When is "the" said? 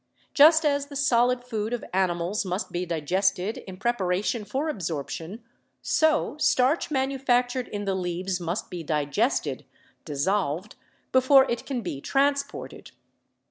0.87-0.95, 7.85-7.93